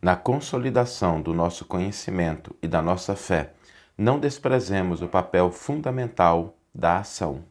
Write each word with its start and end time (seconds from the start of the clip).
Na 0.00 0.14
consolidação 0.14 1.20
do 1.20 1.34
nosso 1.34 1.64
conhecimento 1.64 2.54
e 2.62 2.68
da 2.68 2.80
nossa 2.80 3.16
fé, 3.16 3.54
não 3.96 4.20
desprezemos 4.20 5.02
o 5.02 5.08
papel 5.08 5.50
fundamental 5.50 6.56
da 6.72 6.98
ação. 6.98 7.42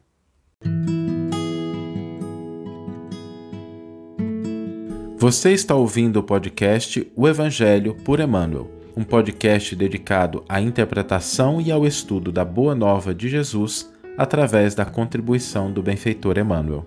Você 5.18 5.52
está 5.52 5.74
ouvindo 5.74 6.20
o 6.20 6.22
podcast 6.22 7.12
O 7.14 7.28
Evangelho 7.28 7.94
por 7.96 8.18
Emmanuel, 8.18 8.70
um 8.96 9.04
podcast 9.04 9.76
dedicado 9.76 10.42
à 10.48 10.58
interpretação 10.58 11.60
e 11.60 11.70
ao 11.70 11.86
estudo 11.86 12.32
da 12.32 12.46
Boa 12.46 12.74
Nova 12.74 13.14
de 13.14 13.28
Jesus 13.28 13.92
através 14.16 14.74
da 14.74 14.86
contribuição 14.86 15.70
do 15.70 15.82
benfeitor 15.82 16.38
Emmanuel. 16.38 16.86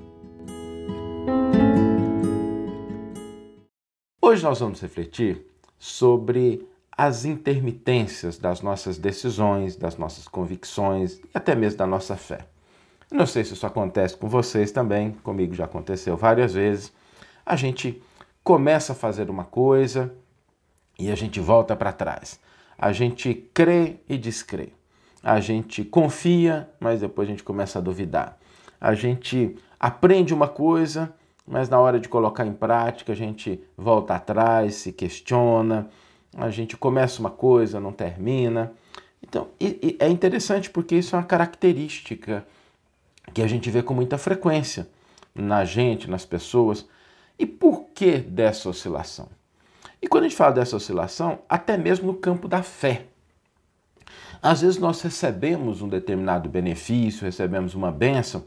Hoje 4.19 4.43
nós 4.43 4.59
vamos 4.59 4.81
refletir 4.81 5.50
sobre 5.81 6.63
as 6.95 7.25
intermitências 7.25 8.37
das 8.37 8.61
nossas 8.61 8.99
decisões, 8.99 9.75
das 9.75 9.97
nossas 9.97 10.27
convicções 10.27 11.15
e 11.15 11.29
até 11.33 11.55
mesmo 11.55 11.79
da 11.79 11.87
nossa 11.87 12.15
fé. 12.15 12.45
Não 13.11 13.25
sei 13.25 13.43
se 13.43 13.53
isso 13.53 13.65
acontece 13.65 14.15
com 14.15 14.29
vocês 14.29 14.71
também, 14.71 15.11
comigo 15.23 15.55
já 15.55 15.65
aconteceu 15.65 16.15
várias 16.15 16.53
vezes. 16.53 16.93
A 17.43 17.55
gente 17.55 17.99
começa 18.43 18.93
a 18.93 18.95
fazer 18.95 19.27
uma 19.31 19.43
coisa 19.43 20.13
e 20.99 21.09
a 21.09 21.15
gente 21.15 21.39
volta 21.39 21.75
para 21.75 21.91
trás. 21.91 22.39
A 22.77 22.91
gente 22.91 23.33
crê 23.51 23.95
e 24.07 24.19
descrê. 24.19 24.69
A 25.23 25.39
gente 25.39 25.83
confia, 25.83 26.69
mas 26.79 27.01
depois 27.01 27.27
a 27.27 27.31
gente 27.31 27.43
começa 27.43 27.79
a 27.79 27.81
duvidar. 27.81 28.37
A 28.79 28.93
gente 28.93 29.55
aprende 29.79 30.31
uma 30.31 30.47
coisa, 30.47 31.11
mas 31.51 31.67
na 31.67 31.77
hora 31.77 31.99
de 31.99 32.07
colocar 32.07 32.45
em 32.47 32.53
prática 32.53 33.11
a 33.11 33.15
gente 33.15 33.61
volta 33.77 34.15
atrás, 34.15 34.75
se 34.75 34.93
questiona, 34.93 35.89
a 36.37 36.49
gente 36.49 36.77
começa 36.77 37.19
uma 37.19 37.29
coisa, 37.29 37.77
não 37.77 37.91
termina. 37.91 38.71
Então, 39.21 39.49
e, 39.59 39.77
e 39.83 39.97
é 39.99 40.07
interessante 40.07 40.69
porque 40.69 40.95
isso 40.95 41.13
é 41.13 41.19
uma 41.19 41.25
característica 41.25 42.47
que 43.33 43.41
a 43.41 43.47
gente 43.47 43.69
vê 43.69 43.83
com 43.83 43.93
muita 43.93 44.17
frequência 44.17 44.87
na 45.35 45.65
gente, 45.65 46.09
nas 46.09 46.25
pessoas. 46.25 46.87
E 47.37 47.45
por 47.45 47.87
que 47.93 48.17
dessa 48.17 48.69
oscilação? 48.69 49.27
E 50.01 50.07
quando 50.07 50.23
a 50.23 50.27
gente 50.29 50.37
fala 50.37 50.53
dessa 50.53 50.77
oscilação, 50.77 51.39
até 51.49 51.77
mesmo 51.77 52.07
no 52.07 52.13
campo 52.13 52.47
da 52.47 52.63
fé. 52.63 53.07
Às 54.41 54.61
vezes 54.61 54.79
nós 54.79 55.01
recebemos 55.01 55.81
um 55.81 55.89
determinado 55.89 56.47
benefício, 56.47 57.25
recebemos 57.25 57.75
uma 57.75 57.91
bênção, 57.91 58.45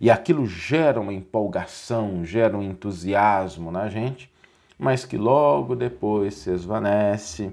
e 0.00 0.10
aquilo 0.10 0.46
gera 0.46 1.00
uma 1.00 1.12
empolgação, 1.12 2.24
gera 2.24 2.56
um 2.56 2.62
entusiasmo 2.62 3.70
na 3.70 3.88
gente, 3.88 4.30
mas 4.78 5.04
que 5.04 5.16
logo 5.16 5.76
depois 5.76 6.34
se 6.34 6.50
esvanece, 6.50 7.52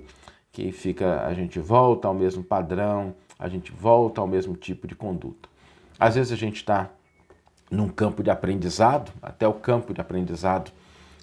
que 0.51 0.71
fica 0.71 1.21
a 1.25 1.33
gente 1.33 1.59
volta 1.59 2.07
ao 2.07 2.13
mesmo 2.13 2.43
padrão, 2.43 3.13
a 3.37 3.47
gente 3.47 3.71
volta 3.71 4.21
ao 4.21 4.27
mesmo 4.27 4.55
tipo 4.55 4.87
de 4.87 4.95
conduta. 4.95 5.49
Às 5.99 6.15
vezes 6.15 6.31
a 6.31 6.35
gente 6.35 6.57
está 6.57 6.89
num 7.69 7.87
campo 7.87 8.21
de 8.21 8.29
aprendizado, 8.29 9.11
até 9.21 9.47
o 9.47 9.53
campo 9.53 9.93
de 9.93 10.01
aprendizado 10.01 10.71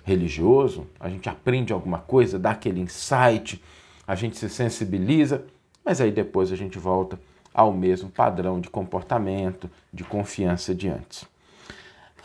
religioso, 0.04 0.86
a 0.98 1.08
gente 1.08 1.28
aprende 1.28 1.72
alguma 1.72 1.98
coisa, 1.98 2.38
dá 2.38 2.52
aquele 2.52 2.80
insight, 2.80 3.62
a 4.06 4.14
gente 4.14 4.38
se 4.38 4.48
sensibiliza, 4.48 5.44
mas 5.84 6.00
aí 6.00 6.10
depois 6.10 6.50
a 6.50 6.56
gente 6.56 6.78
volta 6.78 7.20
ao 7.52 7.72
mesmo 7.72 8.10
padrão 8.10 8.60
de 8.60 8.70
comportamento, 8.70 9.70
de 9.92 10.04
confiança 10.04 10.74
de 10.74 10.88
antes. 10.88 11.24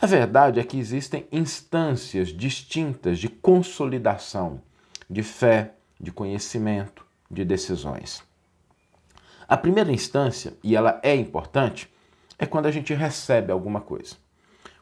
A 0.00 0.06
verdade 0.06 0.60
é 0.60 0.64
que 0.64 0.78
existem 0.78 1.26
instâncias 1.32 2.28
distintas 2.28 3.18
de 3.18 3.28
consolidação 3.28 4.60
de 5.08 5.22
fé, 5.22 5.72
de 6.00 6.10
conhecimento, 6.10 7.06
de 7.30 7.44
decisões. 7.44 8.22
A 9.46 9.56
primeira 9.56 9.92
instância, 9.92 10.54
e 10.62 10.74
ela 10.74 11.00
é 11.02 11.14
importante, 11.14 11.92
é 12.38 12.46
quando 12.46 12.66
a 12.66 12.70
gente 12.70 12.92
recebe 12.94 13.52
alguma 13.52 13.80
coisa. 13.80 14.16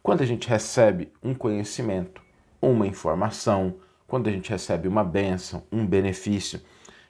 Quando 0.03 0.23
a 0.23 0.27
gente 0.27 0.49
recebe 0.49 1.13
um 1.23 1.35
conhecimento, 1.35 2.23
uma 2.61 2.87
informação, 2.87 3.75
quando 4.07 4.29
a 4.29 4.33
gente 4.33 4.51
recebe 4.51 4.89
uma 4.89 5.05
bênção, 5.05 5.63
um 5.71 5.87
benefício. 5.87 6.61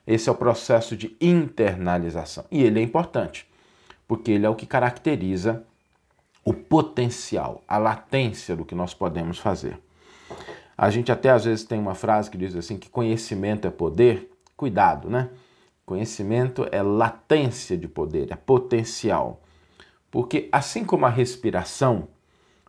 Esse 0.07 0.29
é 0.29 0.33
o 0.33 0.37
processo 0.37 0.97
de 0.97 1.17
internalização. 1.21 2.45
E 2.51 2.63
ele 2.63 2.81
é 2.81 2.83
importante, 2.83 3.47
porque 4.07 4.33
ele 4.33 4.47
é 4.47 4.51
o 4.51 4.55
que 4.55 4.67
caracteriza 4.67 5.65
o 6.45 6.53
potencial, 6.53 7.63
a 7.69 7.79
latência 7.79 8.57
do 8.57 8.65
que 8.65 8.75
nós 8.75 8.93
podemos 8.93 9.39
fazer. 9.39 9.79
A 10.77 10.91
gente 10.91 11.13
até 11.13 11.31
às 11.31 11.45
vezes 11.45 11.65
tem 11.65 11.79
uma 11.79 11.95
frase 11.95 12.31
que 12.31 12.37
diz 12.37 12.57
assim 12.57 12.77
que 12.77 12.91
conhecimento 12.91 13.69
é 13.69 13.71
poder. 13.71 14.31
Cuidado, 14.57 15.09
né? 15.09 15.31
Conhecimento 15.85 16.67
é 16.73 16.83
latência 16.83 17.77
de 17.77 17.87
poder, 17.87 18.33
é 18.33 18.37
potencial. 18.37 19.43
Porque 20.11 20.49
assim 20.51 20.85
como 20.85 21.07
a 21.07 21.09
respiração, 21.09 22.09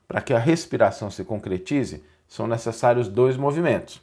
para 0.08 0.22
que 0.22 0.34
a 0.34 0.40
respiração 0.40 1.10
se 1.10 1.24
concretize, 1.24 2.04
são 2.28 2.48
necessários 2.48 3.08
dois 3.08 3.38
movimentos: 3.38 4.02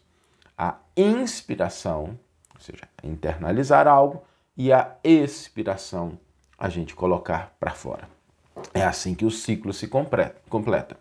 a 0.57 0.79
inspiração, 0.97 2.19
ou 2.61 2.65
seja, 2.65 2.87
internalizar 3.03 3.89
algo, 3.89 4.23
e 4.55 4.71
a 4.71 4.95
expiração, 5.03 6.19
a 6.59 6.69
gente 6.69 6.95
colocar 6.95 7.57
para 7.59 7.71
fora. 7.71 8.07
É 8.75 8.83
assim 8.83 9.15
que 9.15 9.25
o 9.25 9.31
ciclo 9.31 9.73
se 9.73 9.89
completa. 9.89 10.97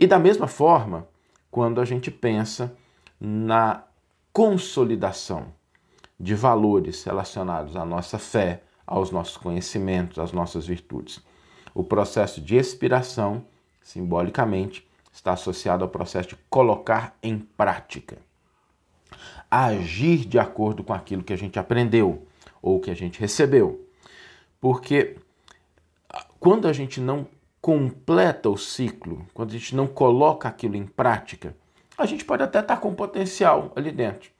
E 0.00 0.06
da 0.06 0.18
mesma 0.18 0.48
forma, 0.48 1.06
quando 1.48 1.80
a 1.80 1.84
gente 1.84 2.10
pensa 2.10 2.76
na 3.20 3.84
consolidação 4.32 5.46
de 6.18 6.34
valores 6.34 7.04
relacionados 7.04 7.76
à 7.76 7.84
nossa 7.84 8.18
fé, 8.18 8.62
aos 8.84 9.12
nossos 9.12 9.36
conhecimentos, 9.36 10.18
às 10.18 10.32
nossas 10.32 10.66
virtudes. 10.66 11.20
O 11.72 11.84
processo 11.84 12.40
de 12.40 12.56
expiração, 12.56 13.44
simbolicamente, 13.80 14.84
está 15.12 15.32
associado 15.32 15.84
ao 15.84 15.90
processo 15.90 16.30
de 16.30 16.36
colocar 16.50 17.16
em 17.22 17.38
prática. 17.38 18.18
Agir 19.50 20.26
de 20.26 20.38
acordo 20.38 20.82
com 20.82 20.92
aquilo 20.92 21.22
que 21.22 21.32
a 21.32 21.36
gente 21.36 21.58
aprendeu 21.58 22.26
ou 22.60 22.80
que 22.80 22.90
a 22.90 22.94
gente 22.94 23.20
recebeu. 23.20 23.86
Porque 24.60 25.16
quando 26.38 26.68
a 26.68 26.72
gente 26.72 27.00
não 27.00 27.26
completa 27.60 28.50
o 28.50 28.56
ciclo, 28.56 29.24
quando 29.32 29.50
a 29.50 29.52
gente 29.52 29.74
não 29.74 29.86
coloca 29.86 30.48
aquilo 30.48 30.76
em 30.76 30.86
prática, 30.86 31.54
a 31.96 32.06
gente 32.06 32.24
pode 32.24 32.42
até 32.42 32.60
estar 32.60 32.78
com 32.78 32.94
potencial 32.94 33.72
ali 33.76 33.92
dentro, 33.92 34.30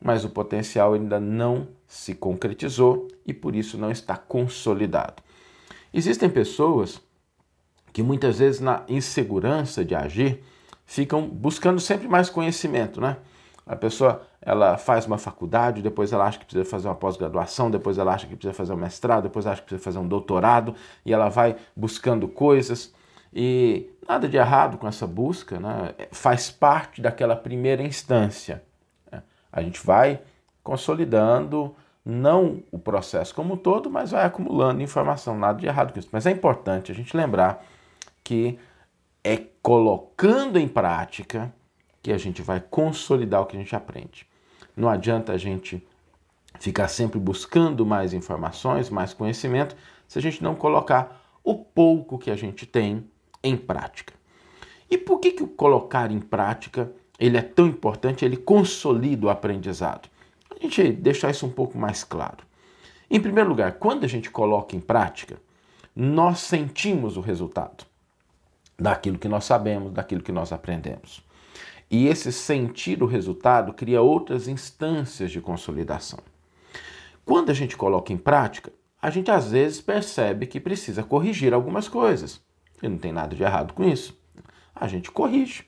mas 0.00 0.24
o 0.24 0.30
potencial 0.30 0.94
ainda 0.94 1.18
não 1.18 1.68
se 1.86 2.14
concretizou 2.14 3.08
e 3.26 3.34
por 3.34 3.56
isso 3.56 3.76
não 3.76 3.90
está 3.90 4.16
consolidado. 4.16 5.22
Existem 5.92 6.30
pessoas 6.30 7.00
que 7.92 8.02
muitas 8.02 8.38
vezes 8.38 8.60
na 8.60 8.84
insegurança 8.88 9.84
de 9.84 9.94
agir 9.94 10.42
ficam 10.86 11.26
buscando 11.28 11.80
sempre 11.80 12.06
mais 12.06 12.30
conhecimento, 12.30 13.00
né? 13.00 13.16
A 13.66 13.76
pessoa 13.76 14.22
ela 14.40 14.76
faz 14.76 15.06
uma 15.06 15.18
faculdade, 15.18 15.82
depois 15.82 16.12
ela 16.12 16.24
acha 16.24 16.38
que 16.38 16.44
precisa 16.44 16.64
fazer 16.64 16.88
uma 16.88 16.94
pós-graduação, 16.94 17.70
depois 17.70 17.98
ela 17.98 18.14
acha 18.14 18.26
que 18.26 18.34
precisa 18.34 18.54
fazer 18.54 18.72
um 18.72 18.76
mestrado, 18.76 19.24
depois 19.24 19.46
acha 19.46 19.60
que 19.60 19.68
precisa 19.68 19.84
fazer 19.84 19.98
um 19.98 20.08
doutorado 20.08 20.74
e 21.04 21.12
ela 21.12 21.28
vai 21.28 21.56
buscando 21.76 22.26
coisas 22.26 22.92
e 23.32 23.88
nada 24.08 24.28
de 24.28 24.36
errado 24.36 24.76
com 24.76 24.88
essa 24.88 25.06
busca, 25.06 25.60
né? 25.60 25.94
faz 26.10 26.50
parte 26.50 27.00
daquela 27.00 27.36
primeira 27.36 27.82
instância. 27.82 28.62
Né? 29.10 29.22
A 29.52 29.62
gente 29.62 29.84
vai 29.84 30.20
consolidando 30.62 31.74
não 32.04 32.62
o 32.72 32.78
processo 32.78 33.34
como 33.34 33.54
um 33.54 33.56
todo, 33.56 33.90
mas 33.90 34.10
vai 34.10 34.24
acumulando 34.24 34.82
informação, 34.82 35.38
nada 35.38 35.60
de 35.60 35.66
errado 35.66 35.92
com 35.92 35.98
isso. 35.98 36.08
Mas 36.10 36.26
é 36.26 36.30
importante 36.30 36.90
a 36.90 36.94
gente 36.94 37.16
lembrar 37.16 37.64
que 38.24 38.58
é 39.22 39.36
colocando 39.62 40.58
em 40.58 40.66
prática 40.66 41.52
que 42.02 42.12
a 42.12 42.18
gente 42.18 42.42
vai 42.42 42.60
consolidar 42.60 43.42
o 43.42 43.46
que 43.46 43.56
a 43.56 43.58
gente 43.58 43.74
aprende. 43.76 44.26
Não 44.76 44.88
adianta 44.88 45.32
a 45.32 45.38
gente 45.38 45.86
ficar 46.58 46.88
sempre 46.88 47.18
buscando 47.18 47.84
mais 47.84 48.12
informações, 48.12 48.90
mais 48.90 49.12
conhecimento, 49.12 49.76
se 50.08 50.18
a 50.18 50.22
gente 50.22 50.42
não 50.42 50.54
colocar 50.54 51.20
o 51.44 51.54
pouco 51.54 52.18
que 52.18 52.30
a 52.30 52.36
gente 52.36 52.66
tem 52.66 53.04
em 53.42 53.56
prática. 53.56 54.14
E 54.90 54.98
por 54.98 55.20
que, 55.20 55.32
que 55.32 55.42
o 55.42 55.48
colocar 55.48 56.10
em 56.10 56.18
prática 56.18 56.92
ele 57.18 57.36
é 57.36 57.42
tão 57.42 57.66
importante, 57.66 58.24
ele 58.24 58.36
consolida 58.36 59.26
o 59.26 59.30
aprendizado? 59.30 60.08
A 60.50 60.62
gente 60.62 60.92
deixar 60.92 61.30
isso 61.30 61.46
um 61.46 61.50
pouco 61.50 61.78
mais 61.78 62.02
claro. 62.02 62.44
Em 63.10 63.20
primeiro 63.20 63.48
lugar, 63.48 63.72
quando 63.72 64.04
a 64.04 64.08
gente 64.08 64.30
coloca 64.30 64.74
em 64.74 64.80
prática, 64.80 65.40
nós 65.94 66.40
sentimos 66.40 67.16
o 67.16 67.20
resultado 67.20 67.84
daquilo 68.78 69.18
que 69.18 69.28
nós 69.28 69.44
sabemos, 69.44 69.92
daquilo 69.92 70.22
que 70.22 70.32
nós 70.32 70.52
aprendemos. 70.52 71.22
E 71.90 72.06
esse 72.06 72.30
sentir 72.30 73.02
o 73.02 73.06
resultado 73.06 73.72
cria 73.72 74.00
outras 74.00 74.46
instâncias 74.46 75.32
de 75.32 75.40
consolidação. 75.40 76.20
Quando 77.24 77.50
a 77.50 77.54
gente 77.54 77.76
coloca 77.76 78.12
em 78.12 78.16
prática, 78.16 78.72
a 79.02 79.10
gente 79.10 79.30
às 79.30 79.50
vezes 79.50 79.80
percebe 79.80 80.46
que 80.46 80.60
precisa 80.60 81.02
corrigir 81.02 81.52
algumas 81.52 81.88
coisas. 81.88 82.40
E 82.80 82.88
não 82.88 82.96
tem 82.96 83.12
nada 83.12 83.34
de 83.34 83.42
errado 83.42 83.72
com 83.72 83.82
isso. 83.82 84.16
A 84.74 84.86
gente 84.86 85.10
corrige. 85.10 85.64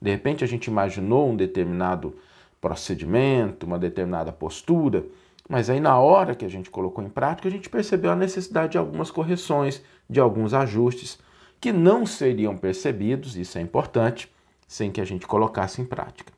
De 0.00 0.10
repente 0.10 0.42
a 0.42 0.46
gente 0.46 0.66
imaginou 0.66 1.28
um 1.28 1.36
determinado 1.36 2.16
procedimento, 2.60 3.66
uma 3.66 3.78
determinada 3.78 4.32
postura, 4.32 5.04
mas 5.48 5.70
aí 5.70 5.78
na 5.78 5.98
hora 5.98 6.34
que 6.34 6.44
a 6.44 6.48
gente 6.48 6.70
colocou 6.70 7.04
em 7.04 7.08
prática, 7.08 7.48
a 7.48 7.50
gente 7.50 7.68
percebeu 7.68 8.10
a 8.10 8.16
necessidade 8.16 8.72
de 8.72 8.78
algumas 8.78 9.10
correções, 9.10 9.82
de 10.08 10.20
alguns 10.20 10.54
ajustes 10.54 11.18
que 11.60 11.72
não 11.72 12.04
seriam 12.04 12.56
percebidos, 12.56 13.36
isso 13.36 13.56
é 13.58 13.60
importante, 13.60 14.30
sem 14.66 14.90
que 14.90 15.00
a 15.00 15.04
gente 15.04 15.26
colocasse 15.26 15.80
em 15.80 15.84
prática. 15.84 16.32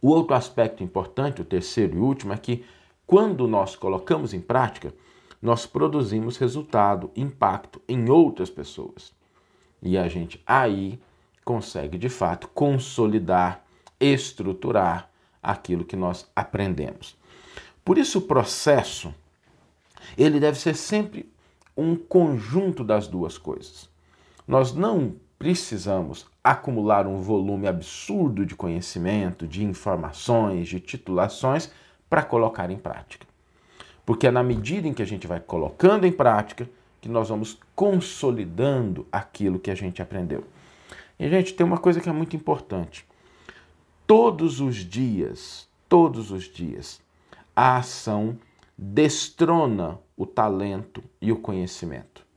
O 0.00 0.08
outro 0.08 0.34
aspecto 0.34 0.82
importante, 0.82 1.42
o 1.42 1.44
terceiro 1.44 1.96
e 1.96 2.00
último, 2.00 2.32
é 2.32 2.36
que 2.36 2.64
quando 3.06 3.48
nós 3.48 3.74
colocamos 3.74 4.32
em 4.32 4.40
prática, 4.40 4.94
nós 5.40 5.66
produzimos 5.66 6.36
resultado, 6.36 7.10
impacto 7.16 7.80
em 7.88 8.08
outras 8.08 8.50
pessoas. 8.50 9.12
E 9.82 9.96
a 9.96 10.08
gente 10.08 10.42
aí 10.46 11.00
consegue 11.44 11.96
de 11.96 12.08
fato 12.08 12.48
consolidar, 12.48 13.64
estruturar 13.98 15.10
aquilo 15.42 15.84
que 15.84 15.96
nós 15.96 16.30
aprendemos. 16.34 17.16
Por 17.84 17.96
isso 17.96 18.18
o 18.18 18.22
processo 18.22 19.14
ele 20.16 20.38
deve 20.38 20.58
ser 20.58 20.74
sempre 20.74 21.32
um 21.76 21.96
conjunto 21.96 22.84
das 22.84 23.06
duas 23.08 23.38
coisas. 23.38 23.88
Nós 24.46 24.74
não 24.74 25.16
precisamos 25.38 26.26
acumular 26.42 27.06
um 27.06 27.20
volume 27.20 27.68
absurdo 27.68 28.44
de 28.44 28.56
conhecimento, 28.56 29.46
de 29.46 29.64
informações, 29.64 30.68
de 30.68 30.80
titulações 30.80 31.70
para 32.10 32.22
colocar 32.22 32.70
em 32.70 32.76
prática. 32.76 33.26
Porque 34.04 34.26
é 34.26 34.30
na 34.30 34.42
medida 34.42 34.88
em 34.88 34.94
que 34.94 35.02
a 35.02 35.06
gente 35.06 35.26
vai 35.26 35.38
colocando 35.38 36.06
em 36.06 36.12
prática 36.12 36.68
que 37.00 37.08
nós 37.08 37.28
vamos 37.28 37.58
consolidando 37.74 39.06
aquilo 39.12 39.58
que 39.58 39.70
a 39.70 39.74
gente 39.74 40.02
aprendeu. 40.02 40.44
E, 41.18 41.28
gente, 41.28 41.54
tem 41.54 41.66
uma 41.66 41.78
coisa 41.78 42.00
que 42.00 42.08
é 42.08 42.12
muito 42.12 42.34
importante. 42.34 43.06
Todos 44.06 44.60
os 44.60 44.76
dias, 44.76 45.68
todos 45.88 46.30
os 46.30 46.44
dias, 46.44 47.00
a 47.54 47.76
ação 47.76 48.38
destrona 48.76 49.98
o 50.16 50.24
talento 50.24 51.02
e 51.20 51.30
o 51.30 51.36
conhecimento. 51.36 52.27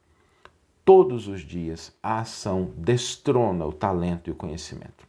Todos 0.83 1.27
os 1.27 1.41
dias 1.41 1.93
a 2.01 2.19
ação 2.19 2.71
destrona 2.75 3.65
o 3.65 3.71
talento 3.71 4.29
e 4.29 4.31
o 4.31 4.35
conhecimento. 4.35 5.07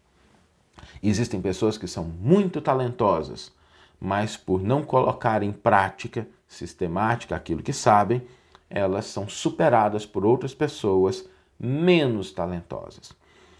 Existem 1.02 1.40
pessoas 1.40 1.78
que 1.78 1.88
são 1.88 2.04
muito 2.04 2.60
talentosas, 2.60 3.52
mas 4.00 4.36
por 4.36 4.62
não 4.62 4.82
colocar 4.82 5.42
em 5.42 5.52
prática 5.52 6.28
sistemática 6.46 7.34
aquilo 7.34 7.62
que 7.62 7.72
sabem, 7.72 8.22
elas 8.68 9.06
são 9.06 9.28
superadas 9.28 10.04
por 10.04 10.24
outras 10.24 10.54
pessoas 10.54 11.28
menos 11.58 12.32
talentosas. 12.32 13.12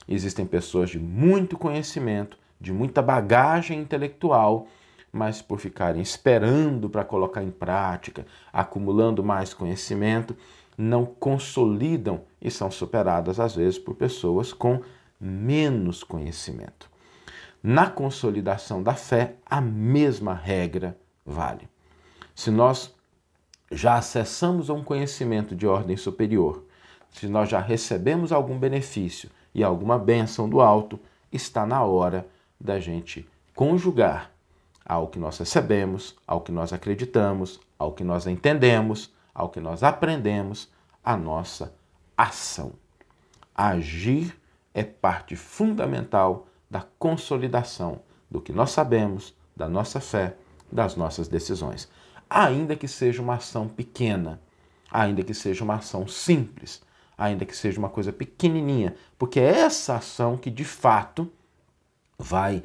Existem 0.07 0.45
pessoas 0.45 0.91
de 0.91 0.99
muito 0.99 1.57
conhecimento, 1.57 2.37
de 2.61 2.73
muita 2.73 3.01
bagagem 3.01 3.81
intelectual, 3.81 4.67
mas 5.13 5.43
por 5.43 5.59
ficarem 5.59 6.01
esperando 6.01 6.89
para 6.89 7.05
colocar 7.05 7.43
em 7.43 7.51
prática, 7.51 8.27
acumulando 8.53 9.23
mais 9.23 9.53
conhecimento, 9.53 10.37
não 10.83 11.07
consolidam 11.07 12.23
e 12.41 12.51
são 12.51 12.71
superadas 12.71 13.39
às 13.39 13.55
vezes 13.55 13.79
por 13.79 13.95
pessoas 13.95 14.53
com 14.53 14.81
menos 15.21 16.03
conhecimento. 16.03 16.91
Na 17.63 17.89
consolidação 17.89 18.83
da 18.83 18.95
fé, 18.95 19.37
a 19.47 19.61
mesma 19.61 20.35
regra 20.35 20.99
vale. 21.25 21.69
Se 22.35 22.51
nós 22.51 22.93
já 23.71 23.95
acessamos 23.95 24.69
um 24.69 24.83
conhecimento 24.83 25.55
de 25.55 25.67
ordem 25.67 25.97
superior, 25.97 26.65
se 27.11 27.29
nós 27.29 27.49
já 27.49 27.61
recebemos 27.61 28.33
algum 28.33 28.59
benefício 28.59 29.31
e 29.55 29.63
alguma 29.63 29.99
bênção 29.99 30.49
do 30.49 30.61
alto, 30.61 30.99
está 31.31 31.65
na 31.65 31.85
hora 31.85 32.27
da 32.61 32.81
gente 32.81 33.29
conjugar 33.55 34.33
ao 34.85 35.07
que 35.07 35.19
nós 35.19 35.39
recebemos, 35.39 36.17
ao 36.27 36.41
que 36.41 36.51
nós 36.51 36.73
acreditamos, 36.73 37.61
ao 37.79 37.93
que 37.93 38.03
nós 38.03 38.27
entendemos, 38.27 39.13
ao 39.35 39.49
que 39.49 39.61
nós 39.61 39.83
aprendemos, 39.83 40.71
a 41.03 41.17
nossa 41.17 41.75
ação. 42.17 42.73
Agir 43.55 44.37
é 44.75 44.83
parte 44.83 45.37
fundamental 45.37 46.47
da 46.71 46.85
consolidação 46.99 48.01
do 48.31 48.41
que 48.41 48.53
nós 48.53 48.71
sabemos, 48.71 49.35
da 49.55 49.69
nossa 49.69 50.01
fé, 50.01 50.37
das 50.71 50.97
nossas 50.97 51.29
decisões. 51.29 51.89
Ainda 52.29 52.75
que 52.75 52.89
seja 52.89 53.21
uma 53.21 53.35
ação 53.35 53.69
pequena, 53.69 54.41
ainda 54.91 55.23
que 55.23 55.35
seja 55.35 55.65
uma 55.65 55.75
ação 55.75 56.09
simples, 56.09 56.83
ainda 57.17 57.45
que 57.45 57.57
seja 57.57 57.79
uma 57.79 57.91
coisa 57.91 58.13
pequenininha, 58.13 58.95
porque 59.19 59.39
é 59.39 59.61
essa 59.61 59.97
ação 59.97 60.37
que 60.37 60.51
de 60.51 60.65
fato 60.65 61.31
vai 62.19 62.63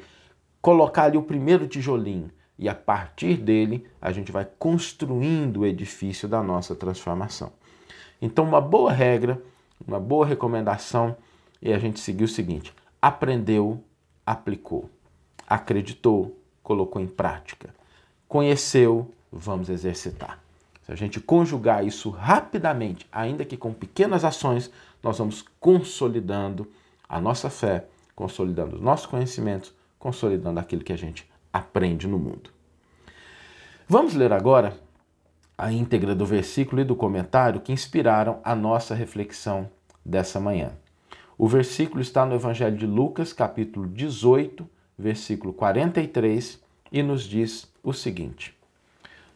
colocar 0.62 1.04
ali 1.04 1.18
o 1.18 1.22
primeiro 1.22 1.66
tijolinho 1.66 2.30
e 2.58 2.68
a 2.68 2.74
partir 2.74 3.36
dele 3.36 3.86
a 4.00 4.10
gente 4.10 4.32
vai 4.32 4.46
construindo 4.58 5.60
o 5.60 5.66
edifício 5.66 6.28
da 6.28 6.42
nossa 6.42 6.74
transformação. 6.74 7.52
Então, 8.20 8.44
uma 8.44 8.60
boa 8.60 8.92
regra, 8.92 9.40
uma 9.86 10.00
boa 10.00 10.26
recomendação 10.26 11.16
é 11.62 11.72
a 11.72 11.78
gente 11.78 12.00
seguir 12.00 12.24
o 12.24 12.28
seguinte: 12.28 12.74
aprendeu, 13.00 13.82
aplicou, 14.26 14.90
acreditou, 15.46 16.36
colocou 16.62 17.00
em 17.00 17.06
prática, 17.06 17.72
conheceu, 18.26 19.14
vamos 19.30 19.68
exercitar. 19.68 20.40
Se 20.84 20.92
a 20.92 20.96
gente 20.96 21.20
conjugar 21.20 21.86
isso 21.86 22.10
rapidamente, 22.10 23.06
ainda 23.12 23.44
que 23.44 23.56
com 23.56 23.72
pequenas 23.72 24.24
ações, 24.24 24.70
nós 25.02 25.18
vamos 25.18 25.44
consolidando 25.60 26.66
a 27.08 27.20
nossa 27.20 27.48
fé, 27.48 27.86
consolidando 28.16 28.76
os 28.76 28.82
nossos 28.82 29.06
conhecimentos, 29.06 29.72
consolidando 29.98 30.58
aquilo 30.58 30.82
que 30.82 30.92
a 30.92 30.98
gente 30.98 31.28
aprende 31.52 32.06
no 32.06 32.18
mundo. 32.18 32.50
Vamos 33.88 34.14
ler 34.14 34.32
agora 34.32 34.76
a 35.56 35.72
íntegra 35.72 36.14
do 36.14 36.24
versículo 36.24 36.80
e 36.80 36.84
do 36.84 36.94
comentário 36.94 37.60
que 37.60 37.72
inspiraram 37.72 38.38
a 38.44 38.54
nossa 38.54 38.94
reflexão 38.94 39.68
dessa 40.04 40.38
manhã. 40.38 40.72
O 41.36 41.48
versículo 41.48 42.00
está 42.00 42.26
no 42.26 42.34
Evangelho 42.34 42.76
de 42.76 42.86
Lucas, 42.86 43.32
capítulo 43.32 43.86
18, 43.88 44.68
versículo 44.98 45.52
43, 45.52 46.60
e 46.92 47.02
nos 47.02 47.22
diz 47.22 47.72
o 47.82 47.92
seguinte: 47.92 48.56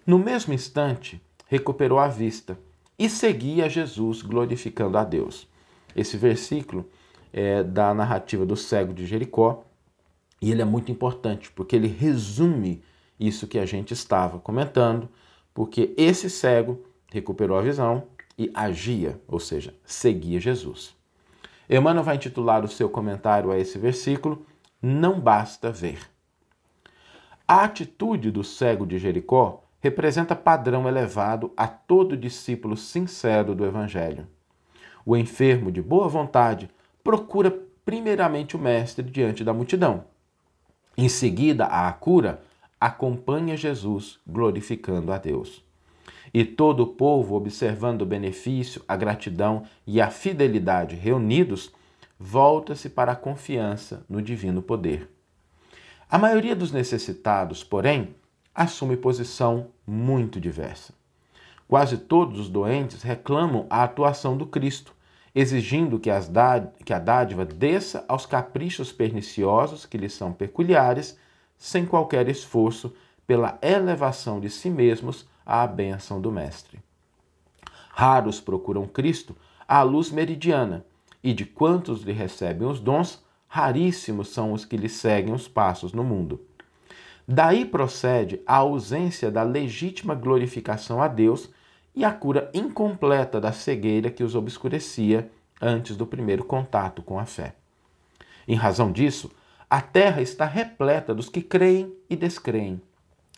No 0.06 0.18
mesmo 0.18 0.52
instante, 0.52 1.20
recuperou 1.46 1.98
a 1.98 2.08
vista 2.08 2.58
e 2.98 3.08
seguia 3.08 3.68
Jesus, 3.68 4.22
glorificando 4.22 4.98
a 4.98 5.04
Deus. 5.04 5.48
Esse 5.94 6.16
versículo 6.16 6.88
é 7.32 7.62
da 7.62 7.92
narrativa 7.94 8.44
do 8.46 8.56
cego 8.56 8.92
de 8.92 9.06
Jericó 9.06 9.64
e 10.42 10.50
ele 10.50 10.60
é 10.60 10.64
muito 10.64 10.90
importante 10.90 11.52
porque 11.52 11.76
ele 11.76 11.86
resume 11.86 12.82
isso 13.18 13.46
que 13.46 13.60
a 13.60 13.64
gente 13.64 13.94
estava 13.94 14.40
comentando, 14.40 15.08
porque 15.54 15.94
esse 15.96 16.28
cego 16.28 16.84
recuperou 17.12 17.56
a 17.56 17.62
visão 17.62 18.08
e 18.36 18.50
agia, 18.52 19.20
ou 19.28 19.38
seja, 19.38 19.72
seguia 19.84 20.40
Jesus. 20.40 20.96
Emmanuel 21.70 22.02
vai 22.02 22.16
intitular 22.16 22.64
o 22.64 22.68
seu 22.68 22.90
comentário 22.90 23.52
a 23.52 23.58
esse 23.58 23.78
versículo: 23.78 24.44
Não 24.82 25.20
basta 25.20 25.70
ver. 25.70 26.00
A 27.46 27.62
atitude 27.62 28.32
do 28.32 28.42
cego 28.42 28.84
de 28.84 28.98
Jericó 28.98 29.62
representa 29.80 30.34
padrão 30.34 30.88
elevado 30.88 31.52
a 31.56 31.68
todo 31.68 32.16
discípulo 32.16 32.76
sincero 32.76 33.54
do 33.54 33.64
Evangelho. 33.64 34.26
O 35.06 35.16
enfermo 35.16 35.70
de 35.70 35.80
boa 35.80 36.08
vontade 36.08 36.68
procura 37.04 37.56
primeiramente 37.84 38.56
o 38.56 38.58
Mestre 38.58 39.08
diante 39.08 39.44
da 39.44 39.52
multidão. 39.52 40.04
Em 40.96 41.08
seguida, 41.08 41.66
a 41.66 41.90
cura 41.92 42.42
acompanha 42.80 43.56
Jesus 43.56 44.18
glorificando 44.26 45.12
a 45.12 45.18
Deus. 45.18 45.64
E 46.34 46.44
todo 46.44 46.82
o 46.82 46.86
povo, 46.86 47.34
observando 47.34 48.02
o 48.02 48.06
benefício, 48.06 48.82
a 48.88 48.96
gratidão 48.96 49.64
e 49.86 50.00
a 50.00 50.10
fidelidade 50.10 50.96
reunidos, 50.96 51.70
volta-se 52.18 52.88
para 52.88 53.12
a 53.12 53.16
confiança 53.16 54.04
no 54.08 54.22
divino 54.22 54.62
poder. 54.62 55.08
A 56.10 56.18
maioria 56.18 56.54
dos 56.54 56.72
necessitados, 56.72 57.64
porém, 57.64 58.14
assume 58.54 58.96
posição 58.96 59.68
muito 59.86 60.40
diversa. 60.40 60.92
Quase 61.66 61.96
todos 61.96 62.38
os 62.38 62.48
doentes 62.48 63.02
reclamam 63.02 63.66
a 63.70 63.82
atuação 63.82 64.36
do 64.36 64.46
Cristo, 64.46 64.94
exigindo 65.34 65.98
que, 65.98 66.10
que 66.84 66.92
a 66.92 66.98
dádiva 66.98 67.44
desça 67.44 68.04
aos 68.06 68.26
caprichos 68.26 68.92
perniciosos 68.92 69.86
que 69.86 69.96
lhes 69.96 70.12
são 70.12 70.32
peculiares, 70.32 71.18
sem 71.56 71.86
qualquer 71.86 72.28
esforço 72.28 72.94
pela 73.26 73.58
elevação 73.62 74.40
de 74.40 74.50
si 74.50 74.68
mesmos 74.68 75.26
à 75.46 75.66
bênção 75.66 76.20
do 76.20 76.30
Mestre. 76.30 76.80
Raros 77.90 78.40
procuram 78.40 78.86
Cristo 78.86 79.36
à 79.66 79.82
luz 79.82 80.10
meridiana, 80.10 80.84
e 81.22 81.32
de 81.32 81.44
quantos 81.44 82.02
lhe 82.02 82.12
recebem 82.12 82.66
os 82.66 82.80
dons, 82.80 83.22
raríssimos 83.46 84.30
são 84.30 84.52
os 84.52 84.64
que 84.64 84.76
lhe 84.76 84.88
seguem 84.88 85.32
os 85.32 85.46
passos 85.46 85.92
no 85.92 86.02
mundo. 86.02 86.40
Daí 87.26 87.64
procede 87.64 88.42
a 88.46 88.56
ausência 88.56 89.30
da 89.30 89.42
legítima 89.42 90.14
glorificação 90.14 91.00
a 91.00 91.06
Deus 91.06 91.50
e 91.94 92.04
a 92.04 92.12
cura 92.12 92.50
incompleta 92.54 93.40
da 93.40 93.52
cegueira 93.52 94.10
que 94.10 94.24
os 94.24 94.34
obscurecia 94.34 95.30
antes 95.60 95.96
do 95.96 96.06
primeiro 96.06 96.44
contato 96.44 97.02
com 97.02 97.18
a 97.18 97.26
fé. 97.26 97.54
Em 98.48 98.54
razão 98.54 98.90
disso, 98.90 99.30
A 99.72 99.80
terra 99.80 100.20
está 100.20 100.44
repleta 100.44 101.14
dos 101.14 101.30
que 101.30 101.40
creem 101.40 101.96
e 102.10 102.14
descreem, 102.14 102.78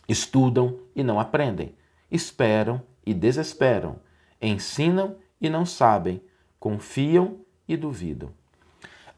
estudam 0.05 0.77
e 0.93 1.01
não 1.01 1.17
aprendem, 1.17 1.73
esperam 2.11 2.81
e 3.05 3.13
desesperam, 3.13 3.95
ensinam 4.41 5.15
e 5.39 5.49
não 5.49 5.65
sabem, 5.65 6.21
confiam 6.59 7.37
e 7.65 7.77
duvidam. 7.77 8.31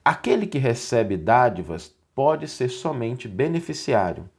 Aquele 0.06 0.46
que 0.46 0.60
recebe 0.60 1.18
dádivas 1.18 1.92
pode 2.14 2.48
ser 2.48 2.70
somente 2.70 3.28
beneficiário. 3.28 4.30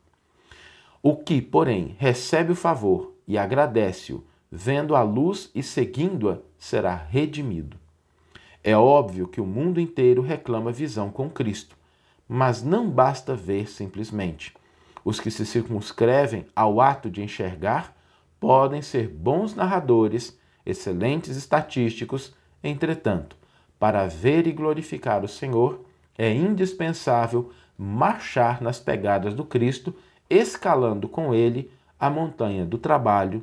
O 1.03 1.17
que, 1.17 1.43
porém, 1.43 1.97
recebe 1.99 2.53
o 2.53 2.55
favor 2.55 3.13
e 3.27 3.37
agradece-o, 3.37 4.25
vendo 4.51 4.95
a 4.95 5.03
luz 5.03 5.51
e 5.55 5.63
seguindo-a, 5.63 6.39
será 6.59 6.95
redimido. 6.95 7.77
É 8.63 8.77
óbvio 8.77 9.29
que 9.29 9.41
o 9.41 9.47
mundo 9.47 9.81
inteiro 9.81 10.23
reclama 10.23 10.73
visão 10.73 11.11
com 11.11 11.31
Cristo 11.31 11.79
mas 12.29 12.63
não 12.63 12.91
basta 12.91 13.35
ver 13.35 13.69
simplesmente. 13.69 14.55
Os 15.05 15.19
que 15.19 15.31
se 15.31 15.47
circunscrevem 15.47 16.45
ao 16.55 16.81
ato 16.81 17.09
de 17.09 17.23
enxergar 17.23 17.97
podem 18.39 18.83
ser 18.83 19.09
bons 19.09 19.55
narradores, 19.55 20.39
excelentes 20.67 21.37
estatísticos, 21.37 22.35
entretanto, 22.63 23.37
para 23.79 24.07
ver 24.07 24.47
e 24.47 24.53
glorificar 24.53 25.25
o 25.25 25.29
Senhor, 25.29 25.85
é 26.17 26.33
indispensável 26.33 27.51
marchar 27.77 28.61
nas 28.61 28.79
pegadas 28.79 29.33
do 29.33 29.45
Cristo, 29.45 29.95
escalando 30.29 31.09
com 31.09 31.33
ele 31.33 31.71
a 31.99 32.11
montanha 32.11 32.67
do 32.67 32.77
trabalho 32.77 33.43